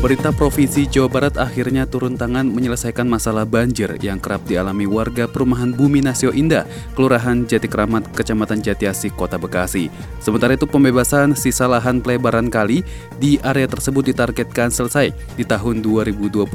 [0.00, 5.76] Pemerintah Provinsi Jawa Barat akhirnya turun tangan menyelesaikan masalah banjir yang kerap dialami warga perumahan
[5.76, 6.64] Bumi Nasio Indah,
[6.96, 9.92] Kelurahan Jati Keramat, Kecamatan Jatiasi, Kota Bekasi.
[10.16, 12.80] Sementara itu pembebasan sisa lahan pelebaran kali
[13.20, 16.48] di area tersebut ditargetkan selesai di tahun 2022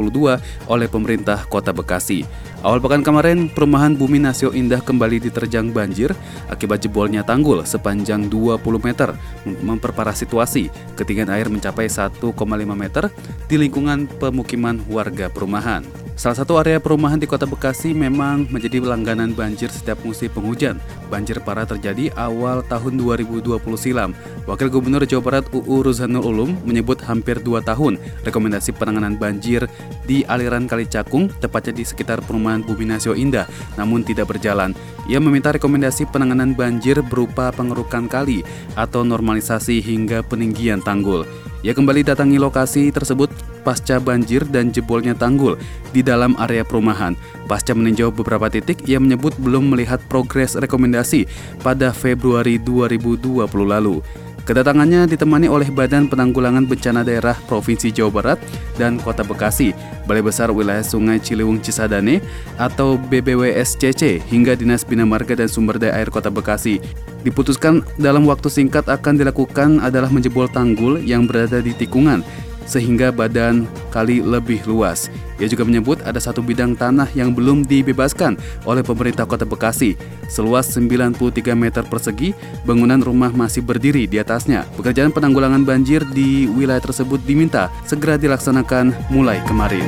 [0.66, 2.26] oleh pemerintah Kota Bekasi.
[2.66, 6.18] Awal pekan kemarin, perumahan Bumi Nasio Indah kembali diterjang banjir
[6.50, 9.14] akibat jebolnya tanggul sepanjang 20 meter
[9.46, 10.74] memperparah situasi.
[10.98, 12.34] Ketinggian air mencapai 1,5
[12.74, 13.14] meter
[13.46, 15.86] di lingkungan pemukiman warga perumahan.
[16.16, 20.80] Salah satu area perumahan di Kota Bekasi memang menjadi langganan banjir setiap musim penghujan.
[21.12, 24.16] Banjir parah terjadi awal tahun 2020 silam.
[24.48, 29.68] Wakil Gubernur Jawa Barat UU Ruzanul Ulum menyebut hampir 2 tahun rekomendasi penanganan banjir
[30.08, 33.44] di aliran Kali Cakung, tepatnya di sekitar perumahan Bumi Nasio Indah,
[33.76, 34.72] namun tidak berjalan.
[35.12, 38.40] Ia meminta rekomendasi penanganan banjir berupa pengerukan kali
[38.80, 41.28] atau normalisasi hingga peninggian tanggul.
[41.66, 43.34] Ia kembali datangi lokasi tersebut
[43.66, 45.58] pasca banjir dan jebolnya tanggul
[45.90, 47.18] di dalam area perumahan.
[47.50, 51.26] Pasca meninjau beberapa titik, ia menyebut belum melihat progres rekomendasi
[51.66, 54.06] pada Februari 2020 lalu.
[54.46, 58.40] Kedatangannya ditemani oleh Badan Penanggulangan Bencana Daerah Provinsi Jawa Barat
[58.78, 59.74] dan Kota Bekasi,
[60.06, 62.22] Balai Besar Wilayah Sungai Ciliwung Cisadane
[62.62, 66.78] atau BBWSCC hingga Dinas Bina Marga dan Sumber Daya Air Kota Bekasi.
[67.26, 72.22] Diputuskan dalam waktu singkat akan dilakukan adalah menjebol tanggul yang berada di tikungan
[72.66, 75.08] sehingga badan kali lebih luas.
[75.40, 78.36] Ia juga menyebut ada satu bidang tanah yang belum dibebaskan
[78.66, 79.96] oleh pemerintah Kota Bekasi.
[80.28, 82.34] Seluas 93 meter persegi,
[82.66, 84.66] bangunan rumah masih berdiri di atasnya.
[84.76, 89.86] Pekerjaan penanggulangan banjir di wilayah tersebut diminta segera dilaksanakan mulai kemarin.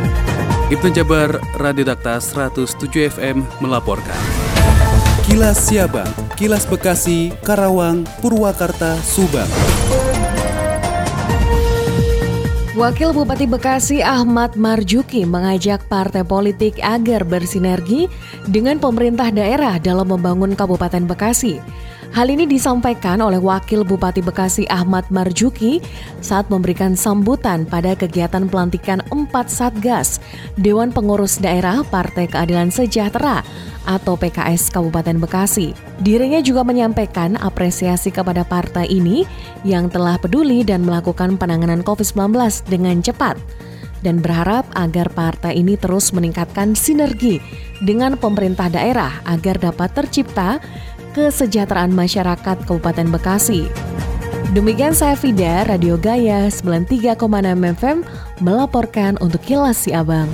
[0.67, 4.20] Ibnu Jabar, Radio Dakta 107 FM melaporkan.
[5.23, 6.08] Kilas Siabang,
[6.39, 9.77] Kilas Bekasi, Karawang, Purwakarta, Subang.
[12.78, 18.05] Wakil Bupati Bekasi Ahmad Marjuki mengajak partai politik agar bersinergi
[18.45, 21.58] dengan pemerintah daerah dalam membangun Kabupaten Bekasi.
[22.15, 25.83] Hal ini disampaikan oleh Wakil Bupati Bekasi Ahmad Marjuki
[26.23, 30.23] saat memberikan sambutan pada kegiatan pelantikan empat Satgas
[30.55, 33.43] Dewan Pengurus Daerah Partai Keadilan Sejahtera
[33.83, 35.75] atau PKS Kabupaten Bekasi.
[35.99, 39.27] Dirinya juga menyampaikan apresiasi kepada partai ini
[39.67, 42.31] yang telah peduli dan melakukan penanganan COVID-19
[42.71, 43.35] dengan cepat
[44.05, 47.41] dan berharap agar partai ini terus meningkatkan sinergi
[47.81, 50.61] dengan pemerintah daerah agar dapat tercipta
[51.17, 53.66] kesejahteraan masyarakat Kabupaten Bekasi.
[54.54, 57.17] Demikian saya Fida, Radio Gaya 93,6
[57.82, 58.05] FM
[58.38, 60.30] melaporkan untuk Kilas Siabang.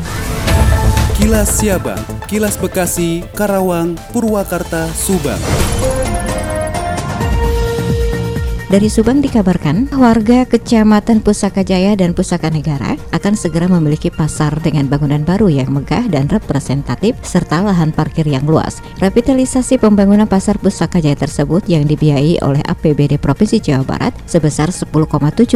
[1.15, 5.39] Kilas Siabang, Kilas Bekasi, Karawang, Purwakarta, Subang.
[8.73, 14.89] Dari Subang dikabarkan, warga Kecamatan Pusaka Jaya dan Pusaka Negara akan segera memiliki pasar dengan
[14.89, 18.81] bangunan baru yang megah dan representatif serta lahan parkir yang luas.
[18.97, 24.89] Revitalisasi pembangunan pasar Pusaka Jaya tersebut yang dibiayai oleh APBD Provinsi Jawa Barat sebesar 10,7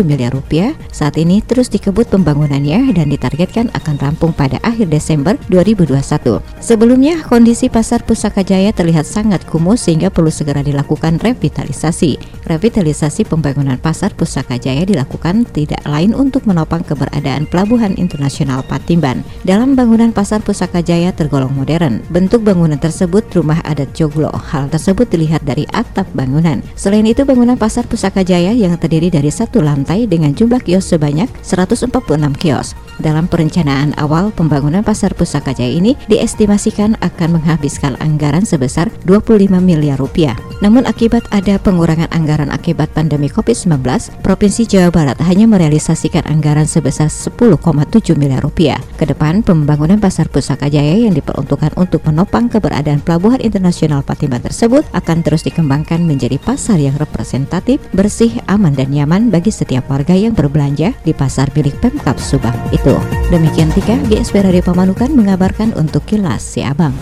[0.05, 6.37] miliar rupiah saat ini terus dikebut pembangunannya dan ditargetkan akan rampung pada akhir Desember 2021.
[6.61, 12.45] Sebelumnya, kondisi pasar Pusaka Jaya terlihat sangat kumuh sehingga perlu segera dilakukan revitalisasi.
[12.45, 19.23] Revitalisasi Realisasi pembangunan pasar Pusaka Jaya dilakukan tidak lain untuk menopang keberadaan Pelabuhan Internasional Patimban.
[19.47, 22.03] Dalam bangunan pasar Pusaka Jaya tergolong modern.
[22.11, 24.27] Bentuk bangunan tersebut rumah adat Joglo.
[24.27, 26.59] Hal tersebut dilihat dari atap bangunan.
[26.75, 31.31] Selain itu, bangunan pasar Pusaka Jaya yang terdiri dari satu lantai dengan jumlah kios sebanyak
[31.47, 31.87] 146
[32.35, 32.75] kios.
[32.99, 39.95] Dalam perencanaan awal pembangunan pasar Pusaka Jaya ini diestimasikan akan menghabiskan anggaran sebesar 25 miliar
[39.95, 40.35] rupiah.
[40.59, 43.85] Namun akibat ada pengurangan anggaran akibat pandemi COVID-19,
[44.25, 48.81] Provinsi Jawa Barat hanya merealisasikan anggaran sebesar 10,7 miliar rupiah.
[48.97, 54.81] Ke depan, pembangunan Pasar Pusaka Jaya yang diperuntukkan untuk menopang keberadaan Pelabuhan Internasional Patimban tersebut
[54.97, 60.33] akan terus dikembangkan menjadi pasar yang representatif, bersih, aman, dan nyaman bagi setiap warga yang
[60.33, 62.97] berbelanja di pasar milik Pemkap Subang itu.
[63.29, 66.95] Demikian Tika, GSP Radio Pamanukan mengabarkan untuk Kilas Siabang.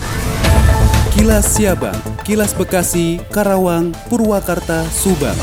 [1.15, 1.95] Kilas Siabang,
[2.27, 5.37] Kilas Bekasi, Karawang, Purwakarta, Subang.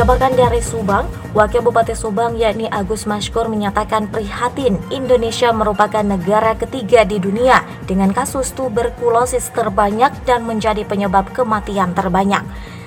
[0.00, 1.04] Dikabarkan dari Subang,
[1.36, 8.08] Wakil Bupati Subang yakni Agus Mashkur menyatakan prihatin Indonesia merupakan negara ketiga di dunia dengan
[8.08, 12.40] kasus tuberkulosis terbanyak dan menjadi penyebab kematian terbanyak.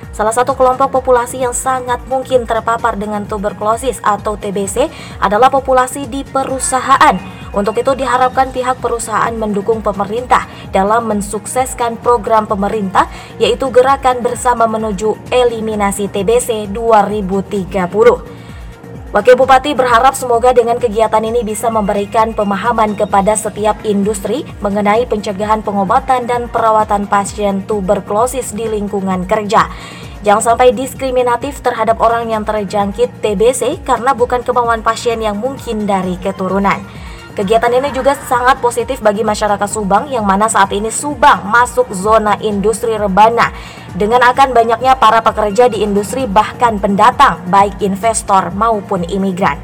[0.10, 4.90] Salah satu kelompok populasi yang sangat mungkin terpapar dengan tuberkulosis atau TBC
[5.22, 13.06] adalah populasi di perusahaan Untuk itu diharapkan pihak perusahaan mendukung pemerintah dalam mensukseskan program pemerintah
[13.38, 18.34] yaitu Gerakan Bersama Menuju Eliminasi TBC 2030.
[19.14, 25.62] Wakil Bupati berharap semoga dengan kegiatan ini bisa memberikan pemahaman kepada setiap industri mengenai pencegahan
[25.62, 29.70] pengobatan dan perawatan pasien tuberkulosis di lingkungan kerja.
[30.26, 36.18] Jangan sampai diskriminatif terhadap orang yang terjangkit TBC karena bukan kemauan pasien yang mungkin dari
[36.18, 37.03] keturunan.
[37.34, 42.38] Kegiatan ini juga sangat positif bagi masyarakat Subang yang mana saat ini Subang masuk zona
[42.38, 43.50] industri rebana
[43.98, 49.58] dengan akan banyaknya para pekerja di industri bahkan pendatang baik investor maupun imigran.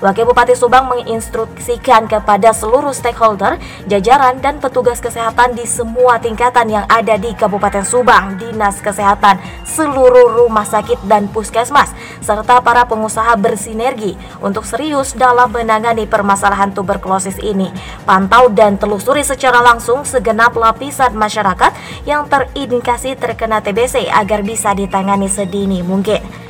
[0.00, 6.88] Wakil Bupati Subang menginstruksikan kepada seluruh stakeholder, jajaran dan petugas kesehatan di semua tingkatan yang
[6.88, 9.36] ada di Kabupaten Subang, Dinas Kesehatan,
[9.68, 11.92] seluruh rumah sakit dan puskesmas,
[12.24, 17.68] serta para pengusaha bersinergi untuk serius dalam menangani permasalahan tuberkulosis ini.
[18.08, 21.76] Pantau dan telusuri secara langsung segenap lapisan masyarakat
[22.08, 26.49] yang terindikasi terkena TBC agar bisa ditangani sedini mungkin.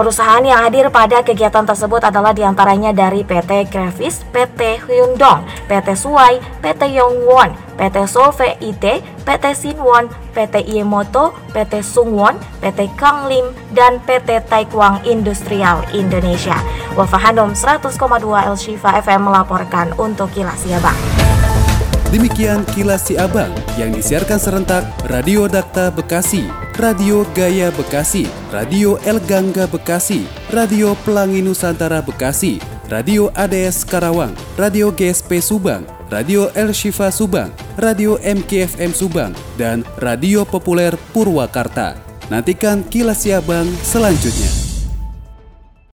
[0.00, 5.92] Perusahaan yang hadir pada kegiatan tersebut adalah di antaranya dari PT Gravis, PT Hyundong, PT
[5.92, 8.80] Suai, PT Yongwon, PT Solve IT,
[9.28, 16.56] PT Sinwon, PT Iemoto, PT Sungwon, PT Kanglim, dan PT Taekwang Industrial Indonesia.
[16.96, 17.92] Wafa Hanum 100,2
[18.24, 18.56] El
[19.04, 20.96] FM melaporkan untuk Kilas Siabang.
[22.08, 29.20] Demikian Kilas Si Abang yang disiarkan serentak Radio Dakta Bekasi Radio Gaya Bekasi, Radio El
[29.28, 32.56] Gangga Bekasi, Radio Pelangi Nusantara Bekasi,
[32.88, 40.48] Radio ADS Karawang, Radio GSP Subang, Radio El Shifa Subang, Radio MKFM Subang, dan Radio
[40.48, 42.00] Populer Purwakarta.
[42.32, 44.69] Nantikan kilas Siabang selanjutnya.